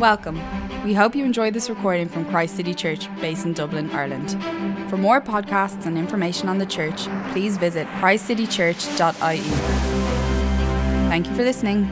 [0.00, 0.40] Welcome.
[0.82, 4.30] We hope you enjoyed this recording from Christ City Church, based in Dublin, Ireland.
[4.88, 9.40] For more podcasts and information on the church, please visit christcitychurch.ie.
[11.10, 11.84] Thank you for listening.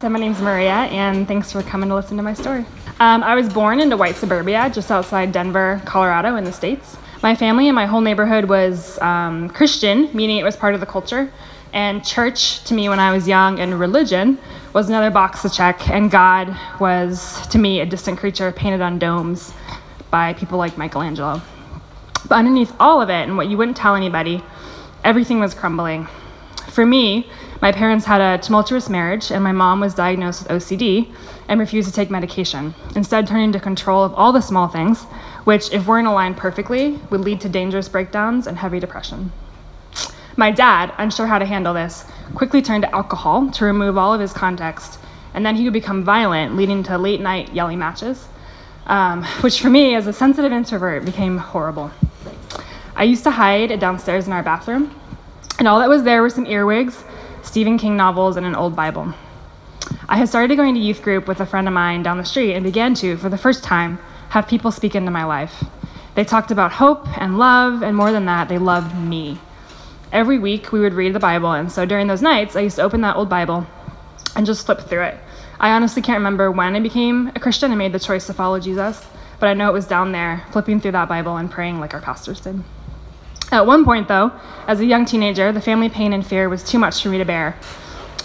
[0.00, 2.64] So my name's Maria, and thanks for coming to listen to my story.
[3.00, 6.96] Um, I was born into white suburbia just outside Denver, Colorado, in the States.
[7.22, 10.86] My family and my whole neighborhood was um, Christian, meaning it was part of the
[10.86, 11.32] culture.
[11.72, 14.40] And church to me when I was young, and religion
[14.72, 15.88] was another box to check.
[15.88, 19.54] And God was to me a distant creature painted on domes
[20.10, 21.40] by people like Michelangelo.
[22.28, 24.42] But underneath all of it, and what you wouldn't tell anybody,
[25.04, 26.08] everything was crumbling.
[26.70, 31.14] For me, my parents had a tumultuous marriage, and my mom was diagnosed with OCD
[31.46, 35.06] and refused to take medication, instead, turning to control of all the small things,
[35.44, 39.32] which, if weren't aligned perfectly, would lead to dangerous breakdowns and heavy depression.
[40.36, 44.20] My dad, unsure how to handle this, quickly turned to alcohol to remove all of
[44.20, 44.98] his context,
[45.34, 48.28] and then he would become violent, leading to late night yelling matches,
[48.86, 51.90] um, which for me, as a sensitive introvert, became horrible.
[52.96, 54.94] I used to hide downstairs in our bathroom,
[55.58, 57.04] and all that was there were some earwigs,
[57.42, 59.12] Stephen King novels, and an old Bible.
[60.08, 62.54] I had started going to youth group with a friend of mine down the street
[62.54, 63.98] and began to, for the first time,
[64.32, 65.64] have people speak into my life.
[66.14, 69.38] They talked about hope and love, and more than that, they loved me
[70.12, 71.52] every week we would read the Bible.
[71.52, 73.66] And so during those nights, I used to open that old Bible
[74.36, 75.18] and just flip through it.
[75.58, 78.60] I honestly can't remember when I became a Christian and made the choice to follow
[78.60, 79.04] Jesus,
[79.40, 82.00] but I know it was down there, flipping through that Bible and praying like our
[82.00, 82.62] pastors did.
[83.50, 84.32] At one point, though,
[84.66, 87.24] as a young teenager, the family pain and fear was too much for me to
[87.24, 87.56] bear.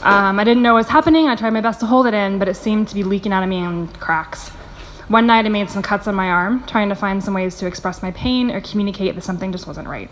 [0.02, 1.28] Um, I didn't know what was happening.
[1.28, 3.44] I tried my best to hold it in, but it seemed to be leaking out
[3.44, 4.52] of me in cracks.
[5.08, 7.66] One night, I made some cuts on my arm, trying to find some ways to
[7.66, 10.12] express my pain or communicate that something just wasn't right.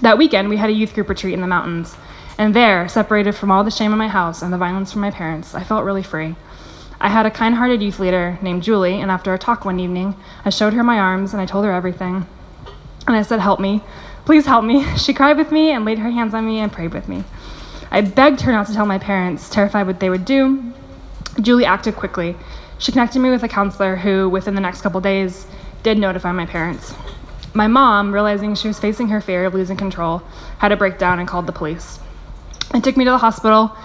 [0.00, 1.96] That weekend, we had a youth group retreat in the mountains.
[2.38, 5.10] And there, separated from all the shame in my house and the violence from my
[5.10, 6.36] parents, I felt really free.
[6.98, 10.14] I had a kind hearted youth leader named Julie, and after a talk one evening,
[10.46, 12.26] I showed her my arms and I told her everything.
[13.06, 13.82] And I said, Help me.
[14.24, 14.86] Please help me.
[14.96, 17.24] She cried with me and laid her hands on me and prayed with me.
[17.90, 20.72] I begged her not to tell my parents, terrified what they would do.
[21.40, 22.36] Julie acted quickly.
[22.80, 25.46] She connected me with a counselor who, within the next couple days,
[25.82, 26.94] did notify my parents.
[27.52, 30.22] My mom, realizing she was facing her fear of losing control,
[30.58, 32.00] had a breakdown and called the police.
[32.74, 33.76] It took me to the hospital,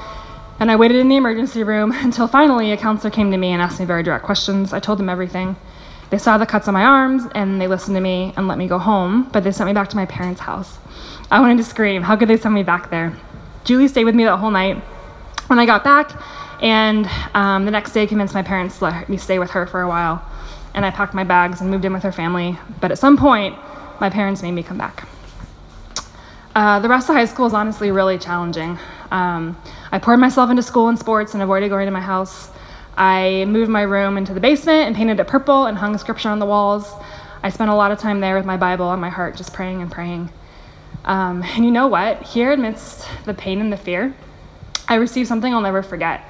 [0.61, 3.61] and I waited in the emergency room until finally a counselor came to me and
[3.61, 4.72] asked me very direct questions.
[4.72, 5.57] I told them everything.
[6.09, 8.67] They saw the cuts on my arms and they listened to me and let me
[8.67, 10.77] go home, but they sent me back to my parents' house.
[11.29, 12.03] I wanted to scream.
[12.03, 13.13] How could they send me back there?
[13.66, 14.77] Julie stayed with me that whole night.
[15.47, 16.12] When I got back,
[16.62, 19.82] and um, the next day convinced my parents to let me stay with her for
[19.82, 20.24] a while
[20.76, 22.60] and I packed my bags and moved in with her family.
[22.82, 23.58] But at some point,
[24.00, 25.08] my parents made me come back.
[26.54, 28.78] Uh, the rest of high school was honestly really challenging.
[29.10, 29.58] Um,
[29.92, 32.52] I poured myself into school and sports and avoided going to my house.
[32.98, 36.40] I moved my room into the basement and painted it purple and hung scripture on
[36.40, 36.92] the walls.
[37.42, 39.82] I spent a lot of time there with my Bible on my heart, just praying
[39.82, 40.30] and praying.
[41.06, 42.22] Um, and you know what?
[42.24, 44.14] Here, amidst the pain and the fear,
[44.90, 46.22] I received something I'll never forget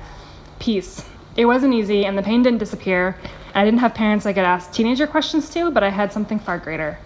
[0.65, 1.05] peace.
[1.37, 3.15] It wasn't easy, and the pain didn't disappear,
[3.53, 6.57] I didn't have parents I could ask teenager questions to, but I had something far
[6.57, 6.97] greater.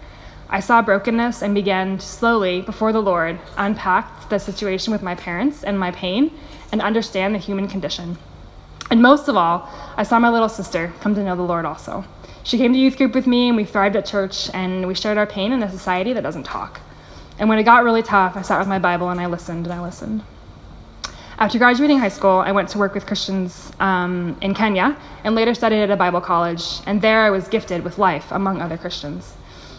[0.48, 5.62] I saw brokenness and began slowly, before the Lord, unpack the situation with my parents
[5.62, 6.32] and my pain
[6.72, 8.16] and understand the human condition.
[8.90, 12.04] And most of all, I saw my little sister come to know the Lord also.
[12.42, 15.18] She came to youth group with me and we thrived at church and we shared
[15.18, 16.80] our pain in a society that doesn't talk.
[17.38, 19.74] And when it got really tough, I sat with my Bible and I listened and
[19.74, 20.22] I listened.
[21.40, 25.54] After graduating high school, I went to work with Christians um, in Kenya and later
[25.54, 29.32] studied at a Bible college, and there I was gifted with life among other Christians.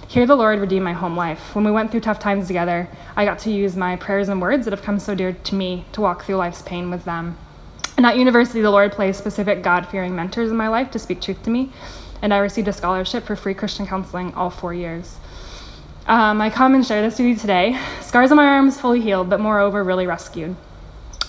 [0.08, 1.54] Here, the Lord redeemed my home life.
[1.54, 4.66] When we went through tough times together, I got to use my prayers and words
[4.66, 7.38] that have come so dear to me to walk through life's pain with them.
[7.96, 11.22] And at university, the Lord placed specific God fearing mentors in my life to speak
[11.22, 11.72] truth to me,
[12.24, 15.18] and I received a scholarship for free Christian counseling all four years.
[16.08, 17.80] Um, I come and share this with you today.
[18.02, 20.56] Scars on my arms fully healed, but moreover, really rescued.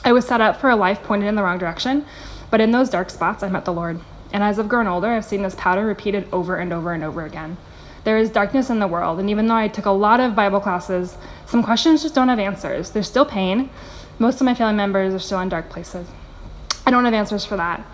[0.04, 2.04] I was set up for a life pointed in the wrong direction,
[2.50, 4.00] but in those dark spots, I met the Lord.
[4.32, 7.24] And as I've grown older, I've seen this pattern repeated over and over and over
[7.24, 7.56] again.
[8.02, 10.58] There is darkness in the world, and even though I took a lot of Bible
[10.58, 11.16] classes,
[11.46, 12.90] some questions just don't have answers.
[12.90, 13.70] There's still pain.
[14.18, 16.08] Most of my family members are still in dark places.
[16.84, 17.86] I don't have answers for that.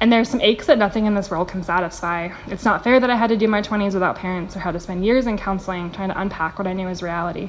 [0.00, 2.28] And there's some aches that nothing in this world can satisfy.
[2.48, 4.80] It's not fair that I had to do my 20s without parents or had to
[4.80, 7.48] spend years in counseling trying to unpack what I knew was reality.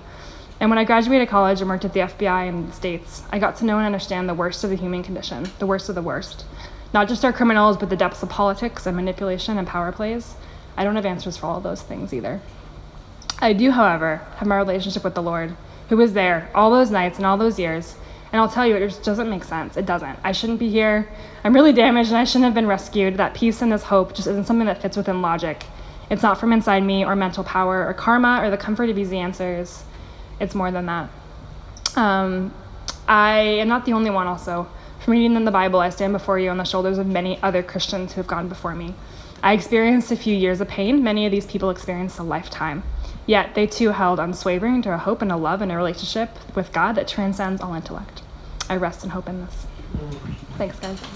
[0.59, 3.57] And when I graduated college and worked at the FBI in the States, I got
[3.57, 6.45] to know and understand the worst of the human condition, the worst of the worst.
[6.93, 10.35] Not just our criminals, but the depths of politics and manipulation and power plays.
[10.77, 12.39] I don't have answers for all those things either.
[13.39, 15.55] I do, however, have my relationship with the Lord,
[15.89, 17.95] who was there all those nights and all those years,
[18.35, 19.77] And I'll tell you, it just doesn't make sense.
[19.77, 20.19] It doesn't.
[20.21, 21.07] I shouldn't be here.
[21.45, 23.15] I'm really damaged and I shouldn't have been rescued.
[23.15, 25.63] That peace and this hope just isn't something that fits within logic.
[26.09, 29.17] It's not from inside me or mental power or karma or the comfort of easy
[29.19, 29.83] answers.
[30.39, 31.09] It's more than that.
[31.95, 32.53] Um,
[33.07, 34.67] I am not the only one, also.
[34.99, 37.61] From reading in the Bible, I stand before you on the shoulders of many other
[37.61, 38.95] Christians who have gone before me.
[39.43, 41.03] I experienced a few years of pain.
[41.03, 42.83] Many of these people experienced a lifetime.
[43.27, 46.73] Yet they too held unswavering to a hope and a love and a relationship with
[46.73, 48.23] God that transcends all intellect.
[48.69, 49.67] I rest and hope in this.
[50.57, 50.99] Thanks, guys.